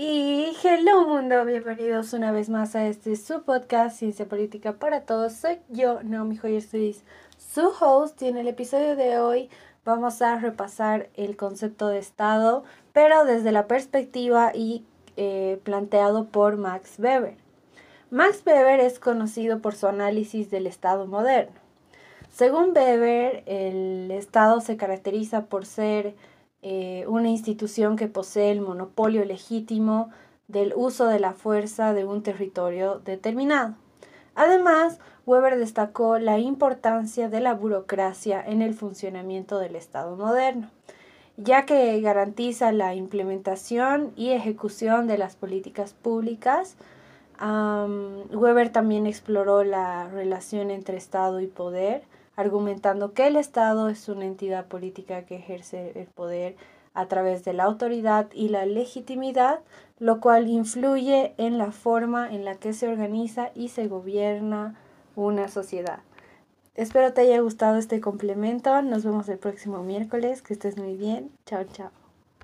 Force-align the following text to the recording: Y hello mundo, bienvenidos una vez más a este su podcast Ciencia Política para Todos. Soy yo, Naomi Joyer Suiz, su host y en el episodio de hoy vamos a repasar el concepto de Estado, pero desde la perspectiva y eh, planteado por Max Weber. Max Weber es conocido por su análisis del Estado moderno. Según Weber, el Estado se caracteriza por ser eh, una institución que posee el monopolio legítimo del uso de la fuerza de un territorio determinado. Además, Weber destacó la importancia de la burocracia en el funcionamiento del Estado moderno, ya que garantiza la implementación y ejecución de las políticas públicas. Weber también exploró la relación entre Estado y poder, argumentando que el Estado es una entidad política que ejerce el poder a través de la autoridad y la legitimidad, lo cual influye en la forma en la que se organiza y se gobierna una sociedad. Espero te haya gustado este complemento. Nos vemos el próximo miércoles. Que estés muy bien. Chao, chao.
Y 0.00 0.56
hello 0.62 1.08
mundo, 1.08 1.44
bienvenidos 1.44 2.12
una 2.12 2.30
vez 2.30 2.48
más 2.48 2.76
a 2.76 2.86
este 2.86 3.16
su 3.16 3.42
podcast 3.42 3.98
Ciencia 3.98 4.28
Política 4.28 4.74
para 4.74 5.00
Todos. 5.00 5.32
Soy 5.32 5.58
yo, 5.70 6.04
Naomi 6.04 6.36
Joyer 6.36 6.62
Suiz, 6.62 7.02
su 7.36 7.72
host 7.80 8.22
y 8.22 8.28
en 8.28 8.36
el 8.36 8.46
episodio 8.46 8.94
de 8.94 9.18
hoy 9.18 9.50
vamos 9.84 10.22
a 10.22 10.38
repasar 10.38 11.08
el 11.14 11.36
concepto 11.36 11.88
de 11.88 11.98
Estado, 11.98 12.62
pero 12.92 13.24
desde 13.24 13.50
la 13.50 13.66
perspectiva 13.66 14.52
y 14.54 14.84
eh, 15.16 15.58
planteado 15.64 16.26
por 16.26 16.58
Max 16.58 16.94
Weber. 17.00 17.34
Max 18.12 18.44
Weber 18.46 18.78
es 18.78 19.00
conocido 19.00 19.58
por 19.58 19.74
su 19.74 19.88
análisis 19.88 20.48
del 20.48 20.68
Estado 20.68 21.08
moderno. 21.08 21.56
Según 22.30 22.70
Weber, 22.70 23.42
el 23.46 24.12
Estado 24.12 24.60
se 24.60 24.76
caracteriza 24.76 25.46
por 25.46 25.66
ser 25.66 26.14
eh, 26.62 27.04
una 27.06 27.28
institución 27.28 27.96
que 27.96 28.08
posee 28.08 28.50
el 28.50 28.60
monopolio 28.60 29.24
legítimo 29.24 30.10
del 30.48 30.72
uso 30.74 31.06
de 31.06 31.20
la 31.20 31.32
fuerza 31.32 31.94
de 31.94 32.04
un 32.04 32.22
territorio 32.22 32.98
determinado. 32.98 33.76
Además, 34.34 34.98
Weber 35.26 35.58
destacó 35.58 36.18
la 36.18 36.38
importancia 36.38 37.28
de 37.28 37.40
la 37.40 37.54
burocracia 37.54 38.42
en 38.44 38.62
el 38.62 38.72
funcionamiento 38.72 39.58
del 39.58 39.76
Estado 39.76 40.16
moderno, 40.16 40.70
ya 41.36 41.66
que 41.66 42.00
garantiza 42.00 42.72
la 42.72 42.94
implementación 42.94 44.12
y 44.16 44.30
ejecución 44.30 45.06
de 45.06 45.18
las 45.18 45.36
políticas 45.36 45.92
públicas. 45.92 46.76
Weber 47.40 48.70
también 48.70 49.06
exploró 49.06 49.64
la 49.64 50.08
relación 50.08 50.70
entre 50.70 50.96
Estado 50.96 51.40
y 51.40 51.46
poder, 51.46 52.02
argumentando 52.38 53.14
que 53.14 53.26
el 53.26 53.34
Estado 53.34 53.88
es 53.88 54.08
una 54.08 54.24
entidad 54.24 54.66
política 54.66 55.26
que 55.26 55.34
ejerce 55.34 55.90
el 55.96 56.06
poder 56.06 56.54
a 56.94 57.06
través 57.06 57.44
de 57.44 57.52
la 57.52 57.64
autoridad 57.64 58.28
y 58.32 58.48
la 58.48 58.64
legitimidad, 58.64 59.58
lo 59.98 60.20
cual 60.20 60.46
influye 60.46 61.34
en 61.36 61.58
la 61.58 61.72
forma 61.72 62.32
en 62.32 62.44
la 62.44 62.54
que 62.54 62.74
se 62.74 62.86
organiza 62.86 63.50
y 63.56 63.70
se 63.70 63.88
gobierna 63.88 64.76
una 65.16 65.48
sociedad. 65.48 65.98
Espero 66.76 67.12
te 67.12 67.22
haya 67.22 67.40
gustado 67.40 67.76
este 67.76 68.00
complemento. 68.00 68.82
Nos 68.82 69.04
vemos 69.04 69.28
el 69.28 69.38
próximo 69.38 69.82
miércoles. 69.82 70.40
Que 70.40 70.52
estés 70.54 70.78
muy 70.78 70.94
bien. 70.94 71.32
Chao, 71.44 71.64
chao. 71.64 71.90